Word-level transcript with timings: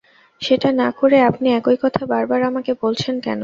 সেটা 0.41 0.69
না 0.73 0.87
করে 0.91 1.17
আপনি 1.29 1.47
একই 1.53 1.77
কথা 1.83 2.03
বারবার 2.05 2.39
আমাকে 2.43 2.71
বলছেন 2.83 3.15
কেন? 3.19 3.39